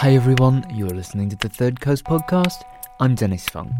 [0.00, 2.62] Hi everyone, you're listening to the Third Coast podcast.
[3.00, 3.70] I'm Dennis Funk.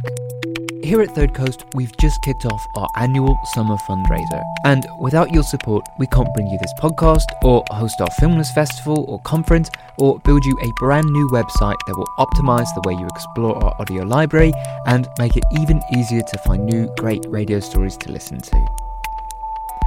[0.82, 4.42] Here at Third Coast, we've just kicked off our annual summer fundraiser.
[4.66, 9.06] And without your support, we can't bring you this podcast, or host our Filmless Festival
[9.08, 13.06] or conference, or build you a brand new website that will optimize the way you
[13.06, 14.52] explore our audio library
[14.84, 18.89] and make it even easier to find new great radio stories to listen to.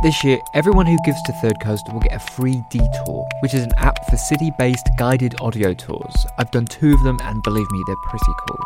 [0.04, 3.64] This year, everyone who gives to Third Coast will get a free detour, which is
[3.64, 6.14] an app for city based guided audio tours.
[6.38, 8.60] I've done two of them, and believe me, they're pretty cool.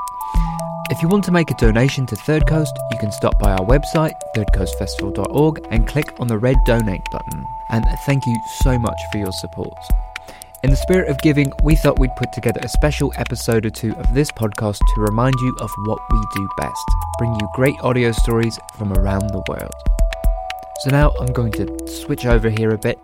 [0.89, 3.63] If you want to make a donation to Third Coast, you can stop by our
[3.67, 7.45] website, thirdcoastfestival.org, and click on the red donate button.
[7.69, 9.77] And thank you so much for your support.
[10.63, 13.93] In the spirit of giving, we thought we'd put together a special episode or two
[13.93, 16.73] of this podcast to remind you of what we do best
[17.19, 19.96] bring you great audio stories from around the world.
[20.81, 23.00] So now I'm going to switch over here a bit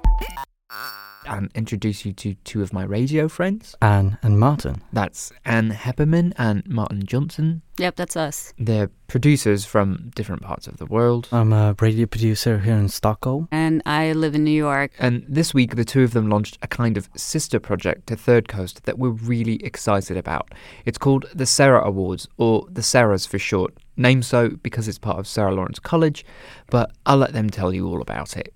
[1.28, 3.76] and introduce you to two of my radio friends.
[3.82, 4.82] Anne and Martin.
[4.92, 7.62] That's Anne Heppermann and Martin Johnson.
[7.78, 8.54] Yep, that's us.
[8.60, 11.28] They're producers from different parts of the world.
[11.32, 13.48] I'm a radio producer here in Stockholm.
[13.52, 14.92] And I live in New York.
[15.00, 18.48] And this week, the two of them launched a kind of sister project to Third
[18.48, 20.54] Coast that we're really excited about.
[20.86, 23.74] It's called the Sarah Awards, or the Sarahs for short.
[23.96, 26.26] Named so because it's part of Sarah Lawrence College,
[26.72, 28.52] but I'll let them tell you all about it.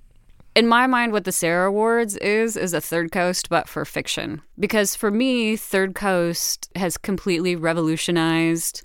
[0.57, 4.41] In my mind, what the Sarah Awards is, is a Third Coast, but for fiction.
[4.57, 8.81] Because for me, Third Coast has completely revolutionized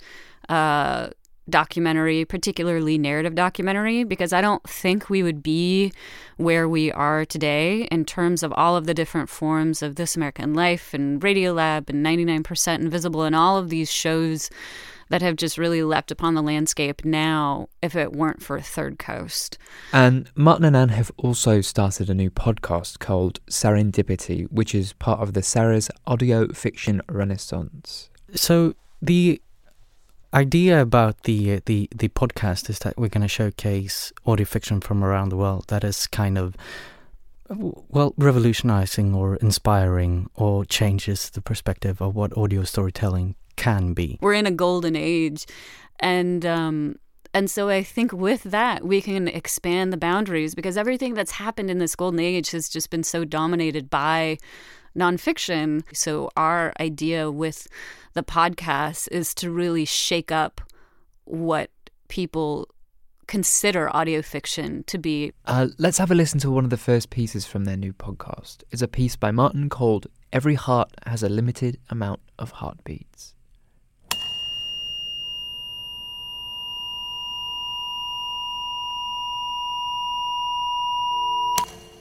[0.49, 1.09] uh,
[1.49, 5.91] documentary, particularly narrative documentary, because I don't think we would be
[6.37, 10.53] where we are today in terms of all of the different forms of This American
[10.53, 14.51] Life and Radiolab and 99% Invisible and all of these shows
[15.13, 19.59] that have just really leapt upon the landscape now if it weren't for Third Coast.
[19.91, 25.19] And Martin and Anne have also started a new podcast called Serendipity, which is part
[25.19, 28.09] of the Sarah's audio fiction renaissance.
[28.33, 29.39] So the
[30.33, 34.81] idea about the uh, the the podcast is that we're going to showcase audio fiction
[34.81, 36.57] from around the world that is kind of
[37.49, 44.17] well revolutionizing or inspiring or changes the perspective of what audio storytelling can be.
[44.21, 45.45] We're in a golden age,
[45.99, 46.95] and um,
[47.33, 51.69] and so I think with that we can expand the boundaries because everything that's happened
[51.69, 54.37] in this golden age has just been so dominated by
[54.95, 55.83] nonfiction.
[55.93, 57.67] So our idea with
[58.13, 60.61] the podcast is to really shake up
[61.25, 61.71] what
[62.07, 62.67] people
[63.27, 65.31] consider audio fiction to be.
[65.45, 68.63] Uh, let's have a listen to one of the first pieces from their new podcast.
[68.69, 73.33] It's a piece by Martin called Every Heart Has a Limited Amount of Heartbeats.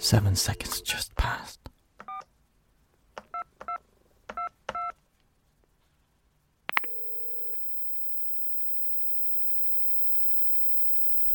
[0.03, 1.61] Seven seconds just passed.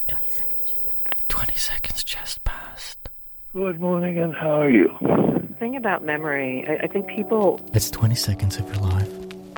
[0.09, 1.29] Twenty seconds just passed.
[1.29, 3.09] Twenty seconds just passed.
[3.53, 4.89] Good morning, and how are you?
[5.59, 9.09] thing about memory, I, I think people It's twenty seconds of your life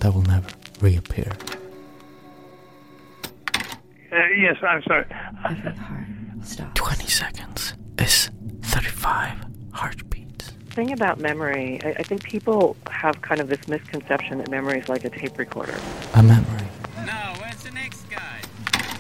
[0.02, 0.50] that will never
[0.82, 1.32] reappear.
[3.56, 5.06] Uh, yes, I'm sorry.
[5.46, 6.06] Every heart
[6.44, 6.72] stops.
[6.76, 7.69] Twenty seconds
[8.70, 9.38] is thirty-five
[9.74, 10.52] heartbeats.
[10.72, 14.90] thing about memory, I, I think people have kind of this misconception that memory is
[14.90, 15.78] like a tape recorder.
[16.16, 16.68] A memory.
[17.06, 18.42] Now, where's the next guy?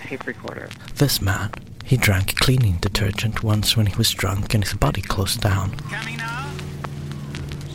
[0.03, 0.69] Tape recorder.
[0.95, 1.51] This man,
[1.85, 5.75] he drank cleaning detergent once when he was drunk and his body closed down.
[5.77, 6.49] Coming now?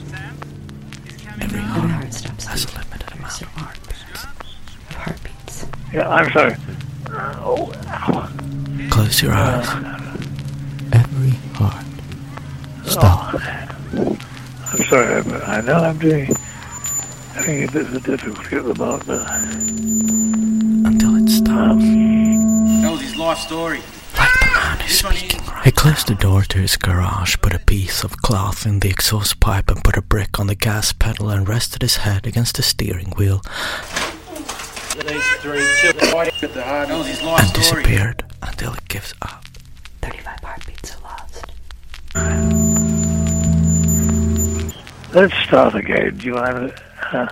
[0.06, 0.36] Sam?
[1.40, 1.76] Every now?
[1.76, 2.44] Every heart heart stops.
[2.46, 4.24] has a limited amount of heartbeats.
[4.90, 5.66] of heartbeats.
[5.92, 6.56] Yeah, I'm sorry.
[7.10, 7.72] Oh.
[8.90, 9.93] Close your uh, eyes.
[12.94, 13.34] Stop.
[14.72, 15.14] I'm sorry.
[15.14, 16.34] I'm, I know I'm doing
[17.34, 19.06] having a bit of a difficulty at the moment.
[19.06, 19.20] But
[20.88, 21.82] Until it stops.
[21.82, 23.80] Um, Tells his life story.
[24.16, 27.58] Like the man is speaking right He closed the door to his garage, put a
[27.58, 31.30] piece of cloth in the exhaust pipe, and put a brick on the gas pedal
[31.30, 33.42] and rested his head against the steering wheel
[34.94, 36.88] These three children at the heart.
[36.88, 39.44] Tells his life and disappeared until it gives up.
[40.02, 41.44] 35 heartbeats are lost.
[42.14, 42.53] Um,
[45.14, 46.16] let's start again.
[46.16, 47.18] Do you want to?
[47.18, 47.28] Uh,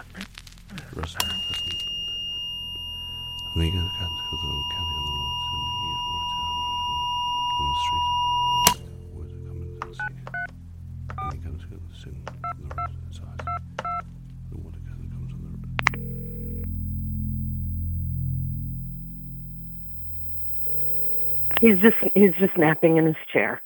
[21.60, 23.62] He's just he's just napping in his chair.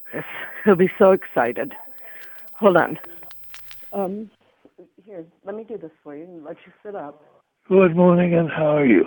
[0.64, 1.74] He'll be so excited.
[2.52, 2.98] Hold on.
[3.92, 4.30] Um,
[5.04, 7.22] here, let me do this for you and let you sit up.
[7.68, 9.04] good morning, and how are you?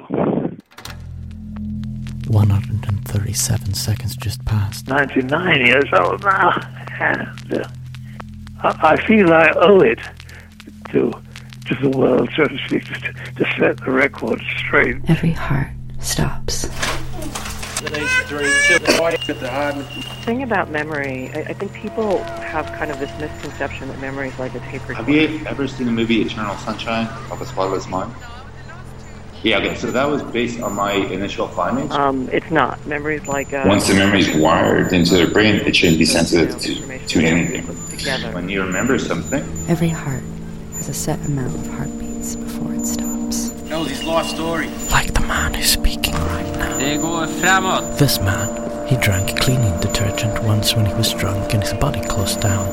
[2.28, 4.88] 137 seconds just passed.
[4.88, 6.52] 99 years old now,
[7.00, 7.68] and uh,
[8.64, 10.00] I, I feel I owe it
[10.92, 11.12] to
[11.68, 14.98] to the world, so to speak, to, to set the record straight.
[15.08, 15.68] Every heart
[16.00, 16.79] stops.
[20.26, 24.40] Thing about memory, I, I think people have kind of this misconception that memory is
[24.40, 24.96] like a tape recorder.
[24.96, 28.14] Have you ever seen the movie Eternal Sunshine of a Spotless Mind?
[29.42, 31.92] Yeah, okay, so that was based on my initial findings.
[31.94, 32.86] Um, it's not.
[32.86, 33.66] Memory is like a.
[33.66, 37.66] Once the memory is wired into the brain, it shouldn't be sensitive to, to anything.
[37.90, 38.32] Together.
[38.34, 40.24] When you remember something, Every heart
[40.74, 43.52] has a set amount of heartbeats before it stops.
[43.70, 44.68] Tells his life story.
[44.92, 46.59] Like the man who's speaking right now.
[46.90, 47.84] Det går framåt.
[47.98, 48.48] This man,
[48.88, 52.68] he drank cleaning detergent once when he was drunk and his body closed down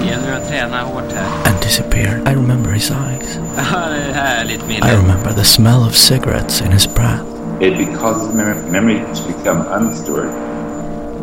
[0.00, 1.52] Det gäller att träna hårt här.
[1.52, 2.28] and disappeared.
[2.28, 3.38] I remember his eyes.
[3.56, 3.88] Ja,
[4.44, 7.22] det I remember the smell of cigarettes in his breath.
[7.60, 10.28] it because mem- memory has become unstored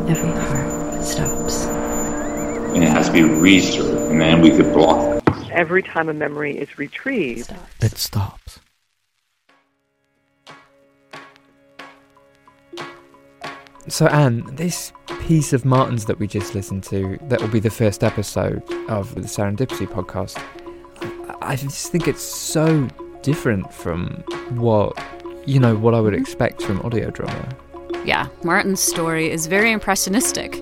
[0.09, 1.68] Every heart stops.
[2.75, 5.24] and it has to be restored, and then we could block it.
[5.51, 7.83] Every time a memory is retrieved, Stops.
[7.86, 8.59] It stops.
[13.89, 17.69] So, Anne, this piece of Martin's that we just listened to, that will be the
[17.69, 20.41] first episode of the Serendipity podcast,
[21.41, 22.88] I just think it's so
[23.21, 24.06] different from
[24.51, 24.97] what,
[25.45, 27.50] you know, what I would expect from audio drama.
[28.06, 30.56] yeah, Martin's story is very impressionistic,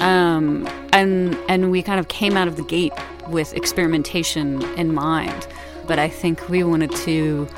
[0.00, 2.92] um, and and we kind of came out of the gate
[3.28, 5.46] with experimentation in mind.
[5.86, 7.48] But I think we wanted to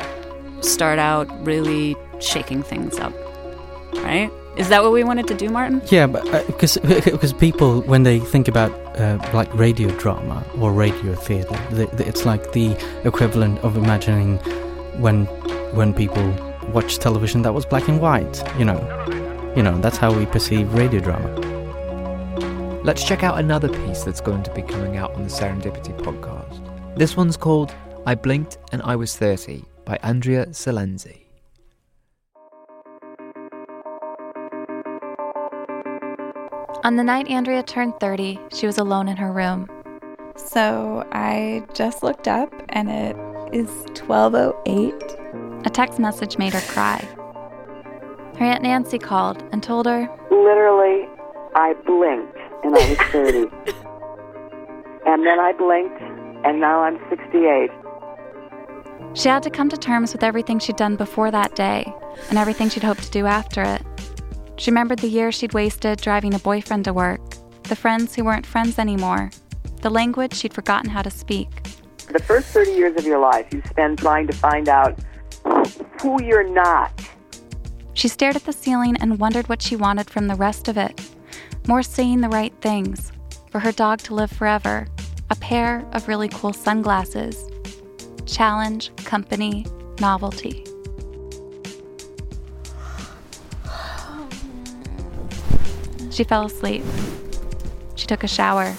[0.61, 3.13] start out really shaking things up,
[3.97, 4.31] right?
[4.57, 5.81] Is that what we wanted to do, Martin?
[5.87, 11.15] Yeah, but because because people when they think about uh, like radio drama or radio
[11.15, 14.39] theatre, th th it's like the equivalent of imagining
[15.01, 15.25] when
[15.79, 16.27] when people
[16.73, 18.37] watch television that was black and white.
[18.59, 18.81] You know,
[19.57, 21.31] you know that's how we perceive radio drama.
[22.85, 26.61] Let's check out another piece that's going to be coming out on the Serendipity podcast.
[26.97, 27.73] This one's called
[28.05, 31.22] I Blinked and I Was 30 by Andrea Silenzi.
[36.85, 39.69] On the night Andrea turned 30, she was alone in her room.
[40.35, 43.17] So I just looked up and it
[43.55, 43.69] is
[44.01, 44.93] 1208.
[45.65, 46.99] A text message made her cry.
[48.37, 51.09] Her Aunt Nancy called and told her, literally,
[51.55, 53.39] I blinked and I was 30.
[55.07, 56.03] and then I blinked
[56.45, 57.71] and now I'm 68.
[59.15, 61.95] She had to come to terms with everything she'd done before that day
[62.29, 63.83] and everything she'd hoped to do after it.
[64.57, 67.21] She remembered the years she'd wasted driving a boyfriend to work,
[67.65, 69.31] the friends who weren't friends anymore,
[69.81, 71.49] the language she'd forgotten how to speak.
[72.09, 74.99] The first 30 years of your life you spend trying to find out
[76.01, 76.93] who you're not.
[77.95, 81.01] She stared at the ceiling and wondered what she wanted from the rest of it.
[81.67, 83.13] More saying the right things,
[83.51, 84.87] for her dog to live forever,
[85.31, 87.51] a pair of really cool sunglasses,
[88.27, 89.67] challenge, company,
[90.01, 90.65] novelty.
[96.13, 96.85] She fell asleep.
[97.95, 98.77] She took a shower.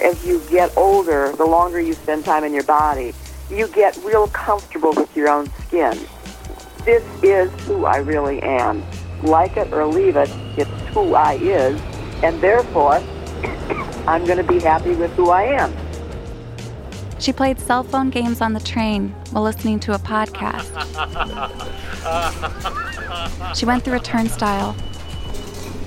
[0.00, 3.12] As you get older, the longer you spend time in your body,
[3.50, 5.98] you get real comfortable with your own skin.
[6.84, 8.84] This is who I really am.
[9.24, 11.80] Like it or leave it, it's who I is,
[12.22, 12.94] and therefore,
[14.06, 15.74] I'm going to be happy with who I am.
[17.18, 20.70] She played cell phone games on the train while listening to a podcast.
[23.56, 24.76] She went through a turnstile.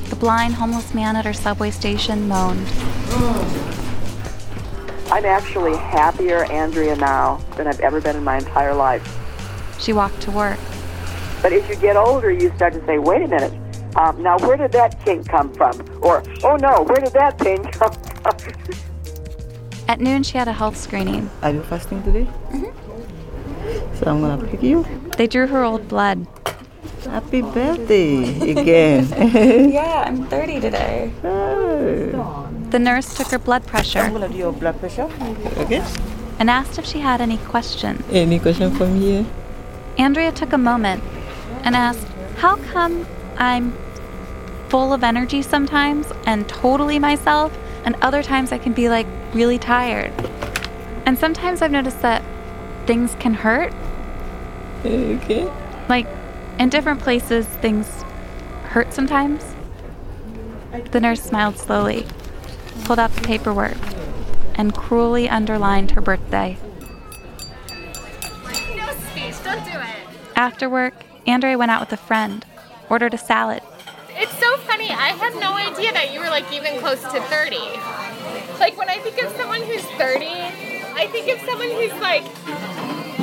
[0.09, 2.67] The blind homeless man at her subway station moaned.
[5.11, 9.03] I'm actually happier Andrea now than I've ever been in my entire life.
[9.79, 10.59] She walked to work.
[11.41, 13.53] But as you get older, you start to say, wait a minute,
[13.95, 15.73] um, now where did that kink come from?
[16.01, 18.35] Or, oh no, where did that pain come from?
[19.87, 21.29] At noon, she had a health screening.
[21.41, 22.27] Are you fasting today?
[22.49, 23.95] Mm-hmm.
[23.95, 24.85] So I'm gonna pick you.
[25.17, 26.27] They drew her old blood.
[27.05, 29.07] Happy birthday again.
[29.71, 31.11] yeah, I'm 30 today.
[31.23, 32.49] Oh.
[32.71, 33.99] The nurse took her blood pressure.
[33.99, 35.09] I'm gonna do your blood pressure.
[35.57, 35.83] Okay.
[36.39, 38.03] And asked if she had any questions.
[38.11, 39.25] Any question from here?
[39.97, 41.03] Andrea took a moment
[41.63, 42.05] and asked,
[42.37, 43.73] How come I'm
[44.67, 49.57] full of energy sometimes and totally myself, and other times I can be like really
[49.57, 50.11] tired?
[51.05, 52.23] And sometimes I've noticed that
[52.85, 53.73] things can hurt.
[54.85, 55.51] Okay.
[55.87, 56.07] Like
[56.59, 57.87] in different places, things
[58.65, 59.43] hurt sometimes.
[60.91, 62.05] The nurse smiled slowly,
[62.83, 63.77] pulled out the paperwork,
[64.55, 66.57] and cruelly underlined her birthday.
[68.75, 69.95] No speech, don't do it.
[70.35, 70.93] After work,
[71.25, 72.45] Andre went out with a friend,
[72.89, 73.63] ordered a salad.
[74.09, 74.89] It's so funny.
[74.89, 77.57] I had no idea that you were like even close to 30.
[78.59, 82.25] Like when I think of someone who's 30, I think of someone who's like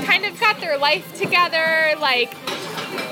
[0.07, 2.35] kind of got their life together, like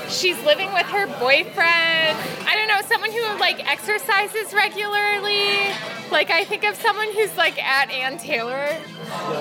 [0.09, 2.17] she's living with her boyfriend.
[2.47, 5.73] I don't know, someone who like exercises regularly.
[6.11, 8.69] Like I think of someone who's like at Ann Taylor.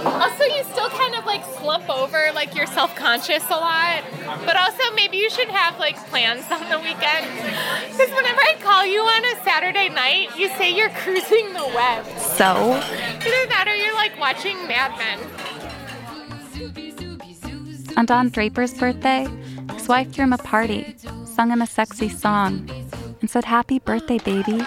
[0.04, 4.02] Also, you still kind of like slump over, like you're self-conscious a lot.
[4.44, 7.26] But also, maybe you should have like plans on the weekend.
[7.90, 12.04] Because whenever I call you on a Saturday night, you say you're cruising the web.
[12.18, 12.72] So?
[12.74, 15.18] Either that or you're like watching Mad Men.
[17.96, 19.26] And On Don Draper's birthday,
[19.84, 22.66] his wife threw him a party, sung him a sexy song,
[23.20, 24.62] and said, Happy birthday, baby.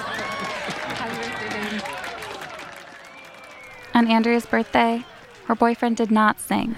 [3.96, 5.04] On Andrea's birthday,
[5.46, 6.76] her boyfriend did not sing.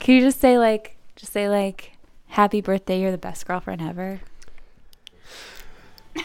[0.00, 1.92] Can you just say, like, just say, like,
[2.26, 4.20] Happy birthday, you're the best girlfriend ever?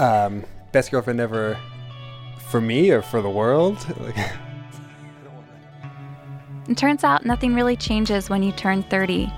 [0.00, 1.56] um, best girlfriend ever
[2.50, 3.78] for me or for the world?
[6.72, 9.30] Like, It turns out nothing really changes when you turn 30.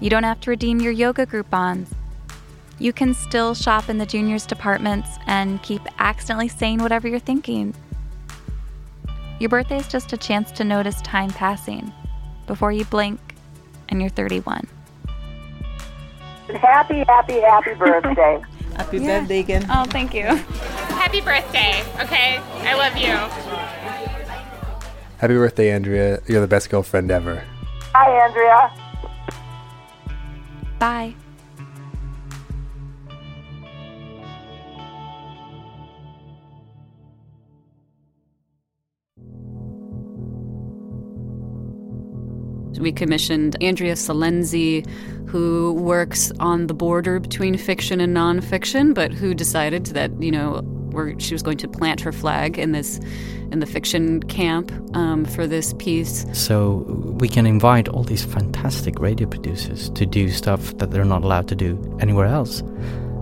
[0.00, 1.88] You don't have to redeem your yoga Groupons.
[2.78, 7.74] You can still shop in the juniors departments and keep accidentally saying whatever you're thinking.
[9.40, 11.92] Your birthday is just a chance to notice time passing
[12.46, 13.18] before you blink
[13.88, 14.68] and you're 31.
[16.60, 18.40] Happy, happy, happy birthday.
[18.76, 19.66] Happy birthday again.
[19.68, 20.26] Oh, thank you.
[20.26, 22.38] Happy birthday, okay?
[22.60, 23.85] I love you.
[25.18, 26.20] Happy birthday, Andrea.
[26.26, 27.42] You're the best girlfriend ever.
[27.94, 28.70] Hi, Andrea.
[30.78, 31.14] Bye.
[42.78, 44.86] We commissioned Andrea Silenzi,
[45.30, 50.60] who works on the border between fiction and nonfiction, but who decided that, you know,
[50.96, 52.98] where she was going to plant her flag in this
[53.52, 56.26] in the fiction camp um, for this piece.
[56.32, 56.78] So
[57.20, 61.46] we can invite all these fantastic radio producers to do stuff that they're not allowed
[61.48, 62.60] to do anywhere else.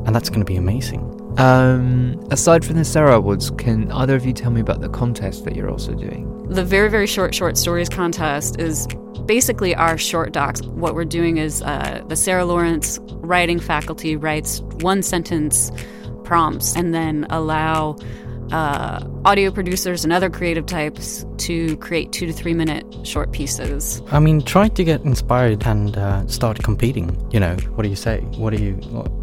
[0.06, 1.10] And that's going to be amazing.
[1.36, 5.44] Um, aside from the Sarah Awards, can either of you tell me about the contest
[5.44, 6.30] that you're also doing?
[6.48, 8.86] The very, very short short stories contest is
[9.26, 10.62] basically our short docs.
[10.62, 15.72] What we're doing is uh, the Sarah Lawrence writing faculty writes one sentence
[16.24, 17.96] prompts and then allow
[18.52, 24.02] uh, audio producers and other creative types to create two to three minute short pieces.
[24.10, 27.16] I mean, try to get inspired and uh, start competing.
[27.32, 28.20] You know, what do you say?
[28.36, 28.74] What do you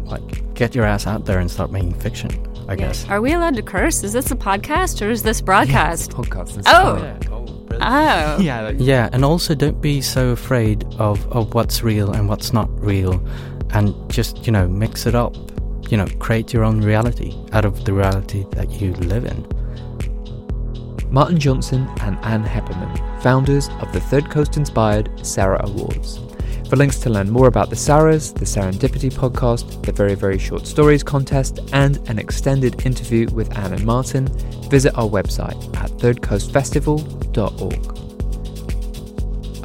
[0.04, 0.54] like?
[0.54, 2.30] Get your ass out there and start making fiction.
[2.68, 3.08] I guess.
[3.08, 4.04] Are we allowed to curse?
[4.04, 6.12] Is this a podcast or is this broadcast?
[6.12, 6.54] podcast.
[6.56, 7.16] This oh.
[7.80, 8.38] Oh.
[8.40, 8.60] Yeah.
[8.62, 12.68] like- Yeah, and also don't be so afraid of, of what's real and what's not
[12.80, 13.14] real,
[13.70, 15.34] and just you know mix it up.
[15.92, 19.46] You know, create your own reality out of the reality that you live in.
[21.12, 26.18] Martin Johnson and Anne Heppermann, founders of the Third Coast inspired Sarah Awards.
[26.70, 30.66] For links to learn more about the Sarahs, the Serendipity podcast, the Very Very Short
[30.66, 34.28] Stories contest, and an extended interview with Anne and Martin,
[34.70, 37.86] visit our website at thirdcoastfestival.org.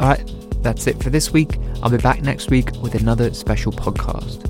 [0.01, 1.57] Alright, that's it for this week.
[1.81, 4.46] I'll be back next week with another special podcast.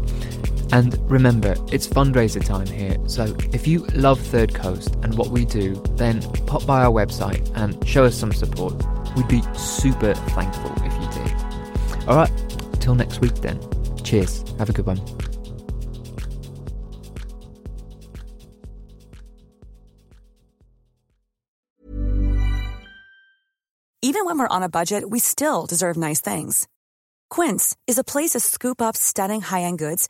[0.71, 5.45] And remember, it's fundraiser time here, so if you love Third Coast and what we
[5.45, 8.73] do, then pop by our website and show us some support.
[9.15, 12.07] We'd be super thankful if you did.
[12.07, 12.31] All right,
[12.79, 13.59] till next week then.
[14.03, 14.43] Cheers.
[14.59, 15.01] Have a good one.
[24.01, 26.67] Even when we're on a budget, we still deserve nice things.
[27.29, 30.09] Quince is a place to scoop up stunning high end goods